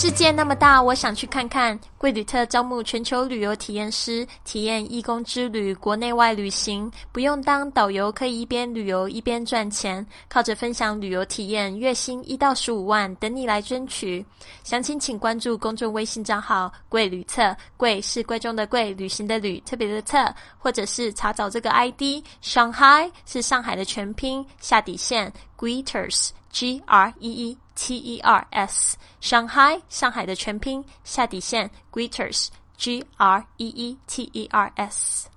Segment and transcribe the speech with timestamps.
[0.00, 1.78] 世界那么大，我想去看看。
[1.98, 14.24] 贵旅特招募全球旅游体验师，体验义工之旅，国内外旅行，不用当导游，可以一边旅游一边赚钱，靠着分享旅游体验，月薪一到十五万，等你来争取。
[14.64, 27.58] 详情请关注公众微信账号“贵旅特”，贵是贵重的贵，旅行的旅，特别的特，或者是查找这个 ID Shanghai 是上海的全拼，下底线 Greeters G R E E。
[27.80, 35.30] T E R S Shanghai 上海的全拼下底线 Greeters G R E E T E R S。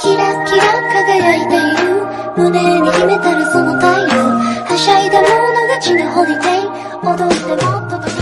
[0.00, 2.04] キラキラ輝いている
[2.36, 4.18] 胸に秘めたるその太陽
[4.66, 8.13] はしゃいだ者勝ちのホリデー踊ってもっと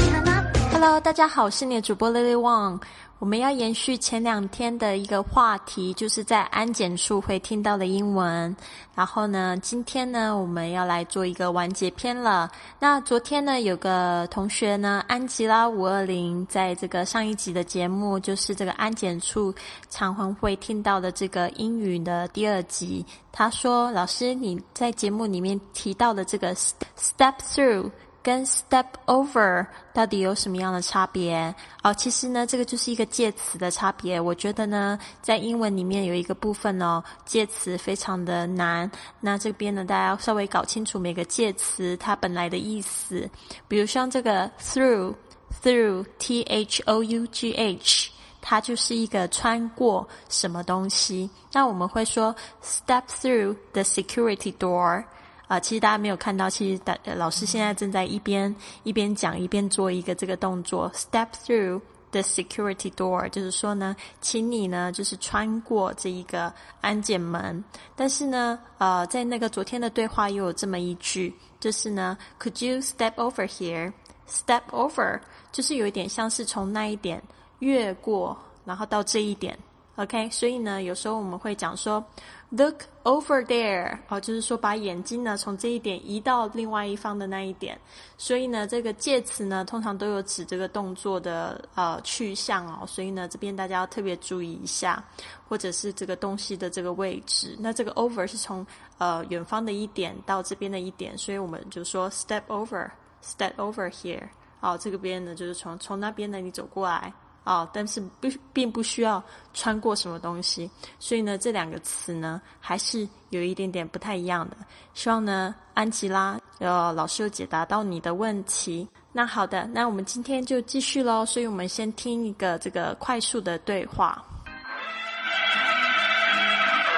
[0.92, 2.78] Hello，大家好，我是你的主播 Lily Wang。
[3.18, 8.54] 我们要延续前两天的一个话题，就是在安检处会听到的英文。
[8.94, 12.50] 然后呢，今天呢，我们要来做一个完结篇了。
[12.78, 19.50] 那昨天呢，有个同学呢，安吉拉五二零，在这个上一集的节目，就是这个安检处
[19.88, 23.02] 常常会听到的这个英语的第二集。
[23.32, 27.90] 他说：“老师，你在节目里面提到的这个 step through。”
[28.22, 31.54] 跟 step over 到底有什么样的差别？
[31.82, 34.20] 哦，其实呢，这个就是一个介词的差别。
[34.20, 38.90] 我觉得呢，在英文里面有一个部分哦，介词非常的难。
[39.20, 43.28] 那这边呢，大家要稍微搞清楚每个介词它本来的意思。
[43.66, 51.28] 比如像这个 through，through，t h o u g h，它就是一个穿过什么东西。
[51.52, 55.04] 那我们会说 step through the security door。
[55.52, 61.78] 啊，其实大家没有看到，其实大老师现在正在一边一边讲一边做一个这个动作，step through
[62.10, 67.62] the security door，就是说呢，请你呢就是穿过这一个安检门。
[67.94, 75.20] 但是呢，呃，在那个昨天的对话又有这么一句，就是呢，Could you step over here？Step over
[75.52, 77.22] 就是有一点像是从那一点
[77.58, 79.58] 越过，然后到这一点。
[79.96, 82.02] OK，所以呢，有时候我们会讲说
[82.48, 87.78] ，look over there，哦，就是说把眼睛呢从这一点移到另外一方的那一点。
[88.16, 92.86] 所以呢，这个介词呢通常都有指这个动作的呃去向哦。
[92.86, 95.04] 所以呢，这边大家要特别注意一下，
[95.46, 97.54] 或者是这个东西的这个位置。
[97.58, 98.66] 那这个 over 是从
[98.96, 104.22] 呃远方的一点到这边的一点，所以我们就说 step over，step over here。
[104.60, 107.12] 哦，这个边呢就是从从那边呢你走过来。
[107.44, 109.22] 哦，但是不并不需要
[109.52, 114.56] 穿过什么东西，所以呢，这两个词呢还是有一点点不太一样的。
[114.94, 118.88] 希望呢，安吉拉呃老师有解答到你的问题。
[119.12, 121.26] 那好的，那我们今天就继续喽。
[121.26, 124.24] 所以我们先听一个这个快速的对话。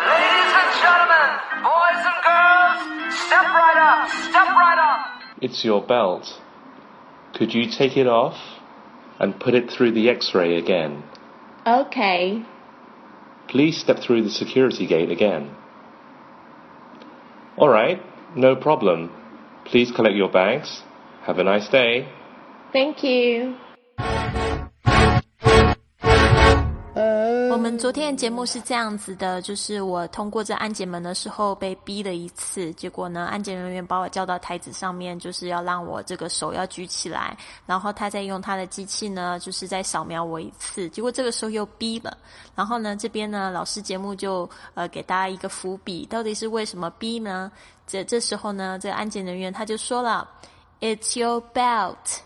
[0.06, 1.30] Ladies and gentlemen,
[1.64, 2.78] boys and girls,
[3.16, 5.00] step right up, step right up.
[5.40, 6.26] It's your belt.
[7.32, 8.34] Could you take it off
[9.18, 11.02] and put it through the x ray again?
[11.66, 12.44] Okay.
[13.48, 15.54] Please step through the security gate again.
[17.56, 18.02] Alright,
[18.36, 19.10] no problem.
[19.64, 20.82] Please collect your bags.
[21.22, 22.08] Have a nice day.
[22.72, 23.56] Thank you.
[26.94, 27.33] 我
[27.64, 42.14] 我们昨天的节目是这样子的，就是我通过这安检门的时候被逼了一次，结果呢，安检人员把我叫到台子上面，就是要让我这个手要举起来，然后他再用他的机器呢，就是再扫描我一次，结果这个时候又逼了，
[42.54, 47.50] 然后呢，这边呢，老师节目就呃给大家一个伏笔，到底是为什么逼呢？
[47.86, 50.28] 这这时候呢，这个安检人员他就说了
[50.80, 52.18] ，It's your belt,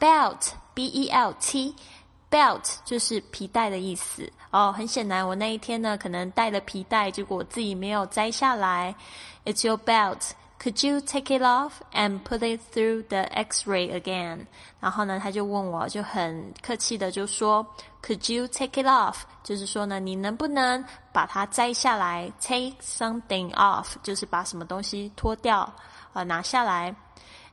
[0.00, 1.74] belt, b e l t。
[2.30, 4.72] Belt 就是皮带的意思哦。
[4.72, 8.94] 很显然，我那一天呢，可能带了皮带，结果我自己没有摘下来。
[9.44, 10.30] It's your belt.
[10.58, 14.46] Could you take it off and put it through the X-ray again？
[14.80, 17.64] 然后呢，他就问我，就很客气的就说
[18.02, 19.16] ，Could you take it off？
[19.44, 20.82] 就是说呢，你能不能
[21.12, 25.70] 把它摘下来？Take something off，就是把什么东西脱掉，
[26.14, 26.96] 呃，拿下来。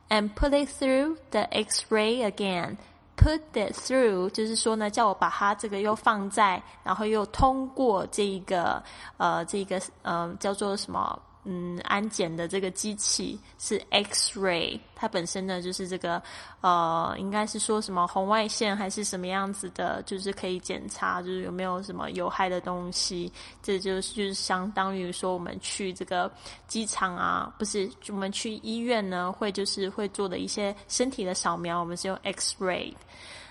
[0.08, 2.78] And put it through the X-ray again。
[3.16, 8.82] Put it through，就是说呢，叫我把它这个又放在，然后又通过这个
[9.16, 16.22] 呃，这个呃，叫做什么嗯，安检的这个机器是 X-ray，它本身呢就是这个
[16.62, 23.30] 呃，应该是说什么红外线还是什么样子的，就是可以检查就是有没有什么有害的东西。
[23.62, 26.30] 这就是就是相当于说我们去这个
[26.66, 32.94] 机场啊，不是我们去医院呢会就是会做的一些身体的扫描，我们是用 X-ray。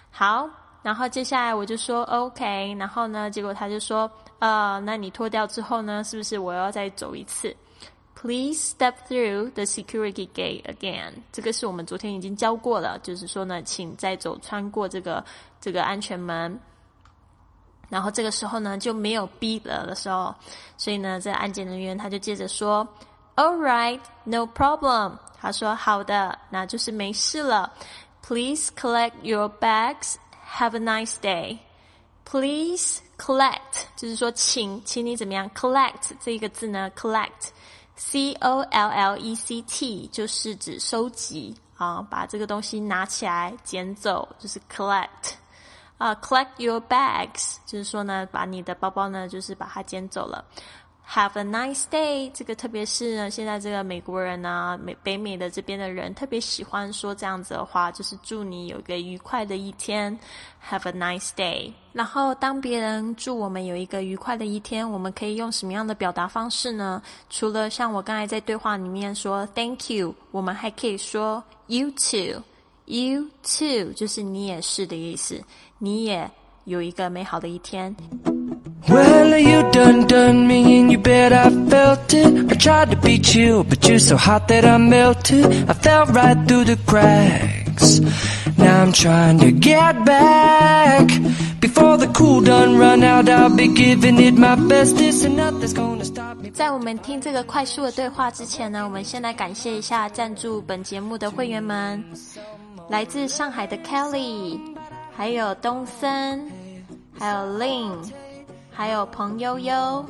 [0.10, 0.50] 好，
[0.82, 4.10] 然后接下来我就说 OK，然后呢，结果他就说
[4.40, 7.56] 呃，那你脱掉之后呢，是不是我要再走一次
[8.16, 11.14] ？Please step through the security gate again。
[11.32, 15.24] 这个是我们昨天已经教过了，就是说呢，请再走穿过这个
[15.60, 16.58] 这个安全门。
[17.90, 20.34] 然后这个时候呢就没有 B 了的时候，
[20.78, 22.88] 所以呢，这安检人员他就接着说
[23.36, 27.72] ：“All right, no problem。”他说：“好的，那就是没事了。
[28.26, 30.16] Please collect your bags.
[30.56, 31.58] Have a nice day.
[32.24, 37.50] Please collect，就是说请，请你怎么样？Collect 这一个字呢？Collect。
[37.96, 45.34] C O L L E C T 就是指收集啊，把这个东西拿起来捡走，就是 collect
[45.98, 50.44] 啊，collect your bags 就是说呢，把你的包包呢，就是把它捡走了。
[51.06, 60.18] Have a nice day，这个特别是呢，现在这个美国人啊，美北美的这边的人特别喜欢说这样子的话，就是祝你有一个愉快的一天。
[60.68, 61.72] Have a nice day。
[61.92, 67.00] 然后当别人祝我们有一个愉快的一天，我们可以用什么样的表达方式呢？
[67.30, 75.44] 除了像我刚才在对话里面说 Thank you，我们还可以说 You too，You too 就是你也是的意思，
[75.78, 76.32] 你也
[76.64, 77.94] 有一个美好的一天。
[78.89, 82.51] Well, you done done me and you bet I felt it.
[82.51, 85.45] I tried to be chill, but you're so hot that I melted.
[85.69, 88.01] I fell right through the cracks.
[88.57, 91.07] Now I'm trying to get back.
[91.61, 96.05] Before the cool done run out, I'll be giving it my bestest, and nothing's gonna
[96.05, 96.51] stop me.
[96.51, 102.03] 在我们听这个快速的对话之前呢，我们先来感谢一下赞助本节目的会员们，
[102.89, 104.59] 来自上海的 Kelly，
[105.15, 106.41] 还有东森，
[107.19, 107.93] 还有 Lin，
[108.74, 110.04] 还有彭悠悠，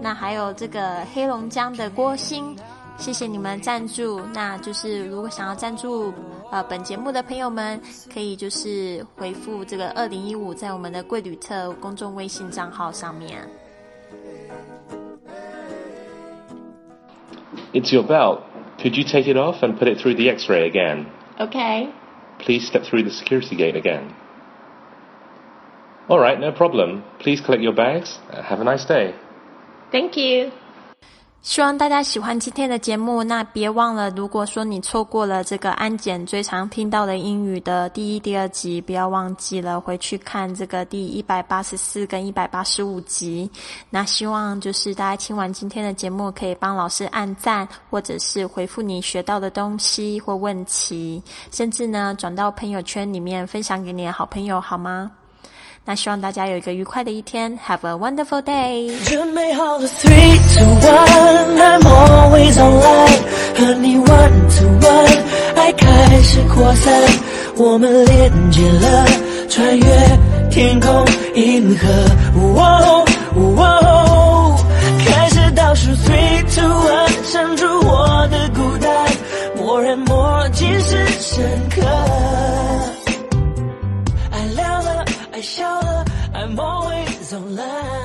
[0.00, 2.56] 那还有这个黑龙江的郭鑫，
[2.96, 4.20] 谢谢你们赞助。
[4.32, 6.12] 那就是如果想要赞助
[6.50, 7.80] 呃本节目的朋友们，
[8.12, 13.46] 可以就是回复这个二零一五在我们的贵旅特公众微信账号上面。
[17.74, 18.40] It's your belt.
[18.78, 21.04] Could you take it off and put it through the x ray again?
[21.38, 21.88] Okay.
[22.38, 24.04] Please step through the security gate again.
[26.08, 27.02] All right, no problem.
[27.18, 28.18] Please collect your bags.
[28.32, 29.12] Uh, Have a nice day.
[29.92, 30.50] Thank you.
[31.42, 33.22] 希望大家喜欢今天的节目。
[33.22, 43.48] 那别忘了，如果说你错过了这个安检最常听到的英语的第一、第二集，不要忘记了回去看这个第一百八十四跟一百八十五集。
[43.90, 51.22] 那希望就是大家听完今天的节目，可以帮老师按赞，或者是回复你学到的东西或问题，
[51.52, 55.12] 甚至呢转到朋友圈里面分享给你的好朋友，好吗？
[55.88, 58.92] 那希望大家有一个愉快的一天，Have a wonderful day。
[59.08, 63.22] 准备好了，three two one，I'm always online，
[63.56, 65.18] 和你 one to one，
[65.56, 66.92] 爱开始扩散，
[67.56, 69.06] 我们连接了，
[69.48, 70.18] 穿越
[70.50, 71.88] 天空银河，
[72.36, 74.60] 哦哦，
[75.06, 78.92] 开始倒数 three two one，删除我的孤单，
[79.56, 81.80] 默认默契是深刻。
[85.38, 86.04] I shower,
[86.34, 87.97] I'm always online.